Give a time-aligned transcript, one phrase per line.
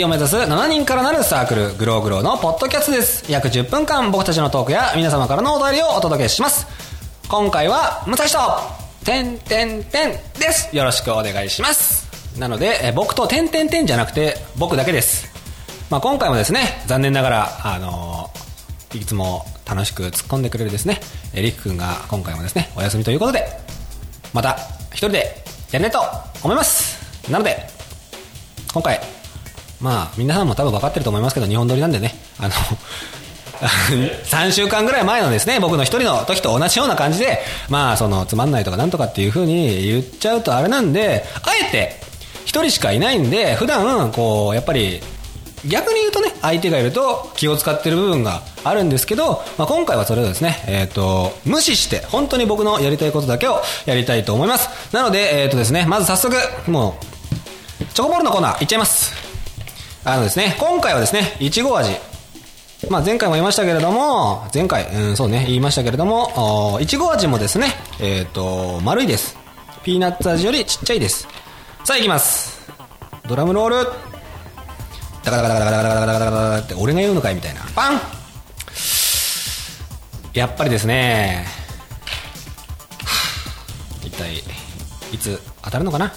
[0.00, 3.30] を目指す7人からなるサークル、グローグローのポッドキャストです。
[3.30, 6.66] 約10分間僕たちのトークや皆様からのお便りをお届けします。
[7.28, 8.38] 今回は、むさしと、
[9.04, 10.74] てんてんてんです。
[10.74, 12.08] よろしくお願いします。
[12.38, 15.30] なので、え僕とてんてんてんじゃなくて、僕だけです。
[15.90, 18.42] まあ今回もですね、残念ながら、あのー
[18.98, 21.00] いつも楽しく突っ込んでくれるですね、
[21.34, 23.46] えりくくんが今回もですね、お休みということで、
[24.34, 24.58] また
[24.90, 26.00] 一人でやりたいと
[26.42, 27.30] 思います。
[27.30, 27.66] なので、
[28.72, 29.00] 今回、
[29.82, 32.50] まあ、皆さんも多分分かってると思いますけど、日本撮りなんでね、あの、
[34.24, 42.00] 3週間ぐらい前のですね、僕の一人の時と同じような感じで、まあ、その、つまんないとかなんとかっていう風に言っちゃうとあれなんで、あえて、
[42.44, 45.02] 一人しかいないんで、普段、こう、やっぱり、
[45.66, 54.68] 逆に言うとね、相手がいると気を使ってる部分があるんですけど、まあ、今回はそれをですね、えっ、と、無視して、本当に僕のやりたいことだけをやりたいと思います。
[54.92, 56.36] なので、えっ、とですね、まず早速、
[56.68, 56.98] も
[57.80, 59.21] う、チョコボールのコーナーいっちゃいます。
[60.04, 61.92] あのですね、今回はですね、いちご味。
[62.90, 67.68] まあ前回も言いましたけれども、前回、うん、そうね、言いましたけれども、いちご味もですね、
[68.00, 69.38] えっ、と、丸いです。
[69.84, 71.28] ピーナッツ味よりちっちゃいです。
[71.84, 72.68] さあ行きます。
[73.28, 73.76] ドラムロール。
[75.22, 77.60] ダカダカダカダカダカダカダカダカダって俺が言うのかいみたいな。
[77.74, 78.00] パン
[80.34, 81.46] やっぱりですね、
[84.02, 84.38] 一体
[85.12, 86.12] いつ当たるのかな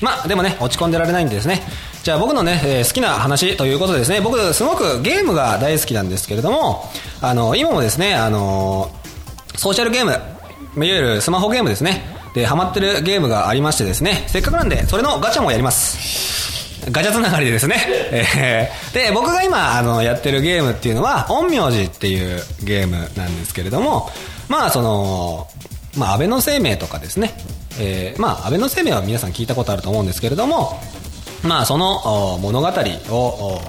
[0.00, 1.60] まあでもね落ち込んでられないんでですね
[2.08, 6.86] じゃあ僕のね、えー好きな話ということでですね僕すごくゲームが大好きなんですけれども
[7.20, 8.90] あの今もですねあの
[9.56, 17.76] ソーシャルゲームいわゆるスマホゲームですねでハマってるゲームがありましてですねせっかくなんでそれのガチャもやりますガチャつながりでですね。
[18.10, 24.08] えーで、僕が今、あの、やってるゲームっていうのは、陰陽師っていうゲームなんですけれども、
[24.48, 25.48] まあ、その、
[25.98, 27.34] まあ、安倍の生命とかですね。
[27.78, 30.80] えーまあ、安倍の生命は皆さん聞いたことあると思うんですけれども、
[31.42, 32.68] まあ、その物語
[33.10, 33.60] を、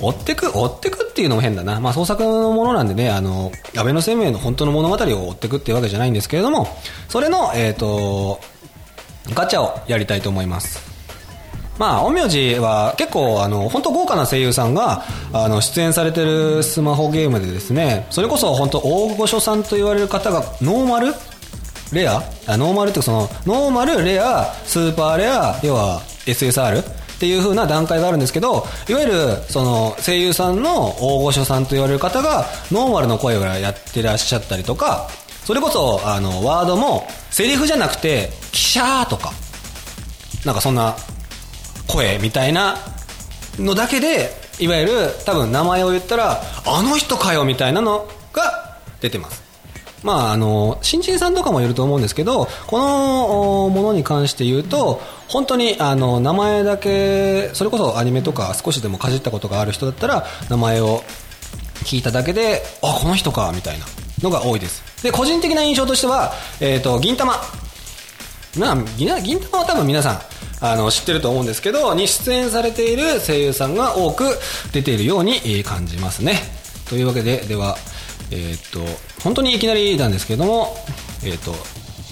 [0.00, 1.80] 追ってく、追ってくっていうのも変だな。
[1.80, 6.68] まあ、創作のものなんでね、あの、安倍の生命の本当の物語を追ってくっていうわけじゃないんですけれども、
[7.08, 8.40] それの、えっ、と、
[9.34, 10.80] ガチャをやりたいと思います。
[11.78, 21.14] まあ、陰陽師は結構、あの、本当豪華な声優さんが、あの、出演されてるスマホゲームでですね、それこそ本当大御所さんと言われる方が、ノーマル
[21.92, 22.22] レア？
[22.46, 26.02] あノーマルっていうかその、ノーマル、レア、スーパーレア、要は
[26.32, 29.12] SSR っていう風な段階があるんですけど、いわゆる、
[29.48, 35.08] その、声優さんの大御所さんと言われる方が、ノーマルの声をやってらっしゃったりとか、
[35.44, 39.32] それこそ、あの、ワードも、セリフじゃなくて、キシャーとか、
[40.44, 40.94] なんかそんな
[41.86, 42.76] 声みたいな
[43.58, 44.92] のだけで、いわゆる
[45.24, 49.47] 多分名前を言ったら、あの人かよみたいなのが出てます。
[50.02, 61.02] まあ、あの、新人さんとかもいると思うんですけど、このものに関して言うと、本当にあの、名前だけ、それこそアニメとか少しでもかじったことがある人だったら、名前を
[61.84, 63.86] 聞いただけで、あ、この人か、みたいな
[64.22, 65.02] のが多いです。
[65.02, 67.34] で、個人的な印象としては、えっ、と、銀玉。
[68.56, 70.20] まあ、銀銀玉は多分皆さん、
[70.60, 74.38] あの、知ってると思うんですけど、に出演されている声優さんが多く
[74.72, 76.40] 出ているように感じますね。
[76.88, 77.76] というわけで、では、
[78.30, 78.80] えっ、と、
[79.22, 80.76] 本当にいきなりなんですけども、
[81.24, 81.54] えっ、と、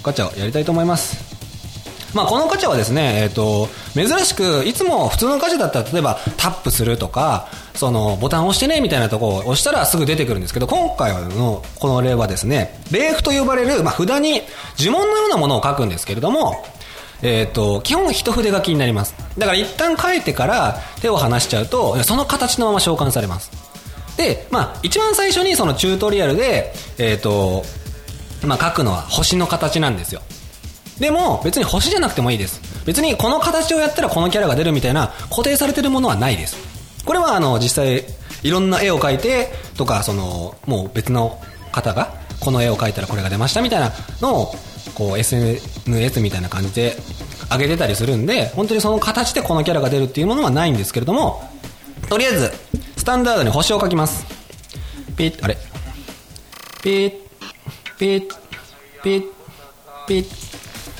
[0.02, 1.36] ガチャをやりたいと思います。
[2.14, 14.40] まあ、このガチャはですね、えっ、と、珍しく、いつも普通のガチャだったら、例えばタップするとか、その、ボタンを押してね、みたいなところを押したらすぐ出てくるんですけど、今回のこの例はですね、レーフと呼ばれる、まあ、札に
[14.78, 16.64] 呪文のようなものを書くんですけれども、
[17.22, 19.14] えっ、と、基本一筆書きになります。
[19.36, 23.65] だから一旦書いてから手を離しちゃうと、その形のまま召喚されます。
[24.16, 27.64] で、まあ、一番最初にそのチュートリアルで、えっ、と、
[28.46, 30.22] まあ、書くのは星の形なんですよ。
[30.98, 32.60] でも、別に星じゃなくてもいいです。
[32.86, 36.56] 別にこの形をやったらこのキャラが出るみたいな固定されてるものはないです。
[37.04, 38.04] これはあの、実際、
[38.42, 41.40] いろんな絵を描いて、とか、その、もう別の
[41.72, 44.54] 方が、この絵を描いたらこれが出ましたみたいなのを、
[44.94, 46.96] こう、SNS みたいな感じで
[47.50, 51.42] 上げてたりするんで、本当にその形でこのキャラが出るっていうものはないんですけれども、
[52.08, 52.52] とりあえず、
[53.06, 54.26] タンダードに星を描きます。
[55.16, 55.56] ピッ、あれ
[56.82, 57.12] ピッ、
[57.96, 58.28] ピッ、
[59.00, 59.22] ピッ、
[60.08, 60.24] ピッ、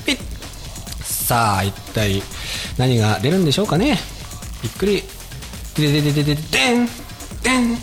[0.05, 0.17] ピッ。
[1.03, 2.23] さあ、一体
[2.77, 3.97] 何が出るんでしょうかね。
[4.63, 5.03] びっくり。
[5.75, 6.85] でででででででん
[7.43, 7.77] でん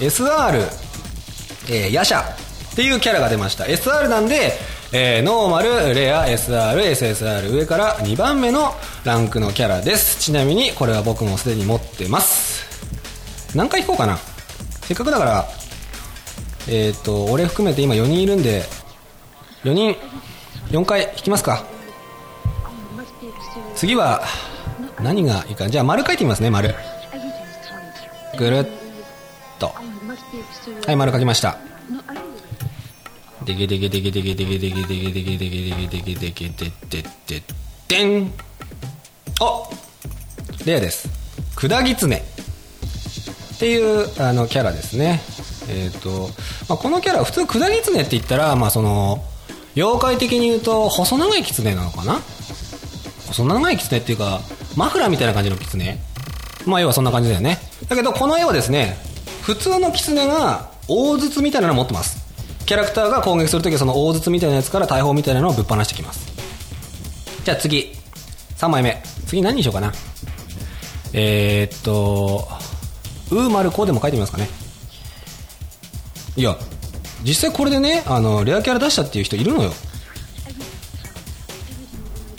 [0.00, 0.56] !SR、
[1.68, 3.64] えー、ヤシャっていうキャラが出ました。
[3.64, 4.54] SR なんで、
[4.92, 8.72] えー、ノーマル、レア、SR、SSR 上から2番目の
[9.04, 10.18] ランクのキャラです。
[10.20, 12.55] ちなみにこれは僕もすでに持ってます。
[13.56, 14.18] 何回引こうかな。
[14.82, 15.48] せっかくだから、
[16.68, 18.64] えっ、と、俺含めて今4人いるんで、
[19.64, 19.96] 4人、
[20.68, 21.64] 4回引きますか。
[23.74, 24.22] 次は、
[25.00, 25.70] 何がいいか。
[25.70, 26.74] じゃあ、丸書いてみますね、丸。
[28.38, 28.66] ぐるっ
[29.58, 29.72] と。
[30.86, 31.56] はい、丸書きました。
[33.46, 37.42] でげでげでげでげでげでげでげでげでげでげでげでげででで
[37.86, 38.32] でん
[39.40, 39.70] お
[40.66, 41.08] レアです。
[41.54, 42.35] くだぎつね。
[43.56, 45.20] っていうあのキャラですね。
[45.68, 46.28] えっ、と、
[46.68, 49.24] まあ、このキャラ、普通くだぎつねって言ったら、まあその、
[49.74, 52.20] 妖怪的に言うと、細長いキツネなのかな？
[53.28, 54.40] 細長いキツネっていうか、
[54.76, 55.98] マフラーみたいな感じのキツネ
[56.66, 57.58] まあ要はそんな感じだよね。
[57.88, 58.96] だけどこの絵はですね、
[59.42, 62.26] 普通のキツネが大筒みたいなのを持ってます。
[62.66, 66.32] キャラクターが攻撃するときはその大筒みたいなやつから大砲みたいなのをぶっ放してきます。
[67.44, 67.92] じゃあ次。
[68.56, 69.02] 3枚目。
[69.26, 69.92] 次何にしようかな。
[71.12, 72.48] えー、っと、
[73.30, 74.48] うーまるこうでも書いてみますかね。
[76.36, 76.56] いや、
[77.24, 79.72] 実際これでね、あの、レアキャラ出したっていう人いるのよ。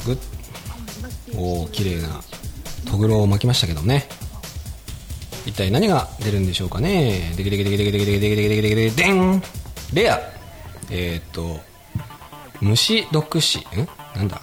[0.06, 0.18] グッ。
[1.38, 2.22] おー、綺麗な、
[2.90, 4.08] トグロを巻きましたけどね。
[5.46, 7.34] 一体何が出るんでしょうかね。
[7.38, 9.42] でけでけでけでけでけでけでけでけでけでけでん
[9.94, 10.20] レア。
[10.90, 11.60] えっ、と、
[12.62, 13.60] 虫毒死。
[13.60, 13.64] ん
[14.16, 14.42] なんだ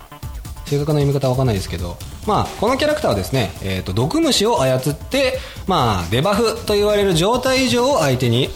[0.67, 8.49] 正確な読み方は分かんないですけど、まあ、このキャラクターはですね、えっ、と、毒虫を操って、まあ、デバフと言われる状態異常を相手に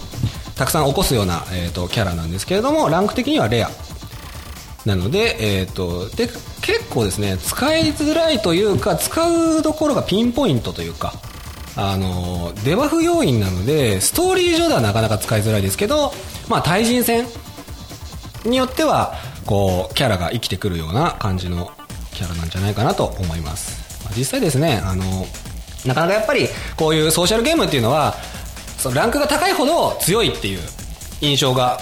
[0.55, 3.69] たくさん起こすような、えーと、キャラなんですけれどもランク的にはレア。
[4.85, 6.27] なので,、えーと、で
[6.61, 11.13] 結構ですね使いづらいというか使うところがピンポイントというか
[11.75, 16.11] あのデバフ要因なのでストーリー上ではなかなか使いづらいですけど、
[16.49, 17.25] まあ、対人戦
[18.45, 19.13] によっては
[19.45, 21.71] こうキャラが生きてくるような感じの
[22.19, 25.25] キャラなんじゃないかなと思います、ま、実際ですねあの
[25.85, 28.15] なかなかやっぱりこういうソーシャルゲームっていうのは
[28.77, 30.59] そのランクが高いほど強いっていう
[31.21, 31.79] 印象が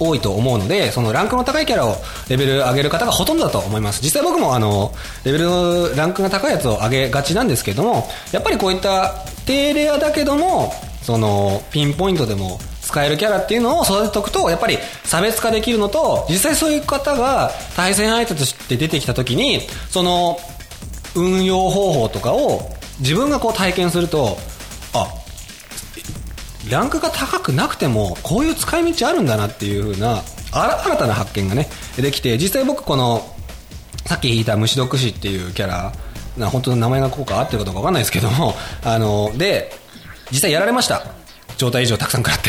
[0.00, 1.96] 多いと思うので、そのランクの高いキャラを
[2.28, 4.00] レベル上げる方がほとんどだと思います。
[4.02, 4.92] 実際僕もあの、
[5.24, 10.72] レベルの、ランクが高いやつを上げがちなんですけども、やっぱりこういった低レアだけども、
[11.02, 20.38] その、ピンポイントでも使えるキャラっていうのを育てておくと、やっぱり差別化できるのと、実際そういう方が対戦相手として出てきた時に、その、
[21.14, 22.70] 運用方法とかを
[23.00, 24.38] 自分がこう体験すると、
[24.94, 25.06] あ、
[26.70, 33.22] ランクが高くなくてもこういう使い道あるんだなっていう風な新たな発見がねできて実際僕この
[34.06, 35.92] さっき引いた虫毒師っていうキャラ
[36.36, 39.72] な本当の名前がこうか合ってるかどうか分かんないですけどもあので
[40.30, 41.17] 実際やられました。
[41.58, 42.48] 状態以上たくさん食らって。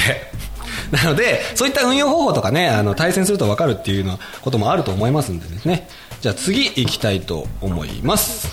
[0.92, 5.88] なのでそういった運用方法とかねあの対戦すると分かるっていうのこともあると思いますんでですね。
[6.22, 8.48] じゃあ次行きたいと思います。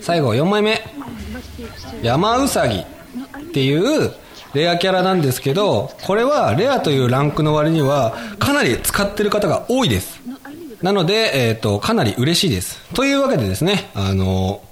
[0.00, 0.82] 最後4枚目
[2.02, 2.84] 山うさぎっ
[3.52, 4.12] ていう
[4.54, 10.20] レアキャラなんですけどこれはレアというランクの割にはかなり使ってる方が多いです
[10.80, 14.62] なので、えっ、ー、とかなり嬉しいですというわけでですねあの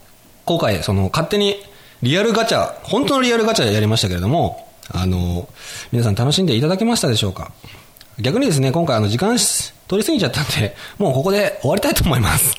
[0.47, 1.57] 今回その勝手に
[2.03, 5.49] リアルガチャ本当のリアルガチャやりましたけれどもあの
[5.91, 7.51] 皆さん楽しんでいただけましたでしょうか？
[8.21, 9.37] 逆にですね今回あの時間
[9.89, 12.55] 取り過ぎちゃったんでもうここで終わりたいと思います。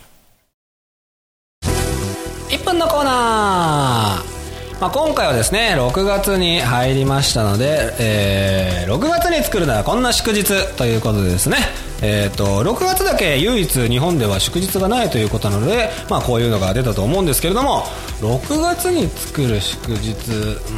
[2.50, 4.27] 1分のコーナー、
[4.80, 10.44] まあ、今回はですね6月に入りましたので、えー、6月に作るならこんな祝日
[10.76, 11.58] ということでですね
[12.00, 17.86] えーと、6月だけ唯一日本では祝日がないということなので、まあ、こういうのが出たと思うんですけれども
[18.22, 20.14] 6月に作る祝日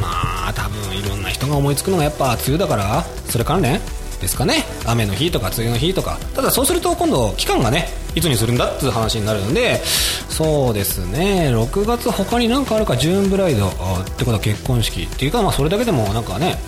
[0.00, 3.80] まあ多分いろんな人が思いつくのがやっぱ梅雨だからそれ関連
[4.20, 4.64] ですかね。
[4.86, 6.18] 雨の日とか梅雨の日とか。
[6.34, 9.80] ただそうすると今度期間がねいつにするんだっていう話になるので
[10.28, 11.50] そうですね。
[11.54, 13.70] 6月他に何かあるかジューンブライドっ
[14.16, 16.58] てことは結婚式っていうかまあそれだけでもなんかね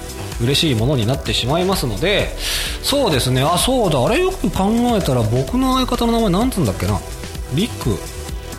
[0.40, 2.28] 嬉しいものになってしまいますので
[2.82, 3.42] そうですね。
[3.42, 4.04] あそうだ。
[4.04, 6.98] あれよく考えたら僕の相方の名前なんつうんだっけな。
[7.54, 7.96] リク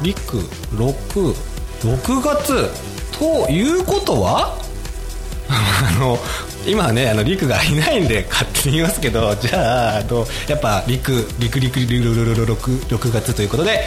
[0.02, 0.38] リク
[0.76, 1.34] 6
[1.82, 2.70] 6月。
[3.18, 4.58] ということは？
[5.50, 6.18] あの
[6.66, 13.84] 今はねあの陸がいないんで勝手に言いますけど じゃあとやっぱ陸陸陸陸陸陸 6, 月ということで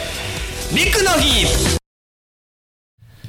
[0.73, 1.45] 陸の日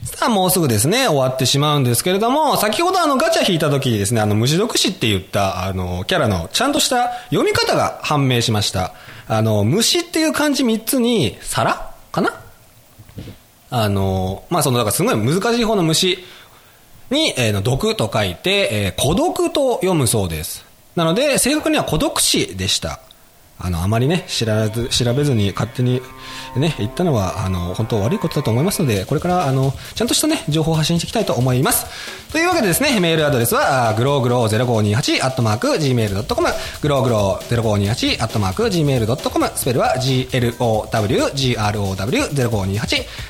[0.04, 8.94] さあ、もうすぐですね、終わってしまうんですけれども、先ほどあのガチャ引いた時にですね、あの虫毒死って言ったあのキャラのちゃんとした読み方が判明しました。
[9.28, 12.34] あの、虫っていう漢字3つに、皿かな
[13.70, 16.18] あの、まあ、その、だからすごい難しい方の虫
[17.10, 20.64] に、えー、の毒と書いて、えー、孤独と読むそうです。
[20.96, 23.00] なので、正確には孤独死でした。
[23.60, 26.00] あの、あまりね、知らず、調べずに勝手に
[26.56, 31.86] ね、言ったのは、あの、本当悪いことだと思いますので、これから、あの、ちゃんとしたね、情報を発信していきたいと思います。
[32.30, 36.48] というわけでですね、メールアドレスは、グローグロー0528、アットマーク、gmail.com、
[36.82, 40.86] グローグロー0528、アットマーク、gmail.com、スペルは、glow grow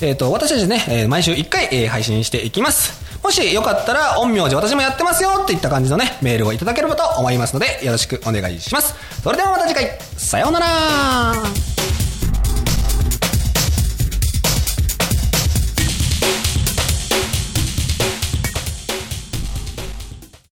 [0.00, 3.04] えっ、と、私たちね、えー毎週1回、えー配信していきます。
[3.22, 8.94] もしよかったら、陰陽師私もやってますよっていった感じのね、メールをいただければと思いますので、よろしくお願いします。
[9.22, 10.66] それではまた次回、さようなら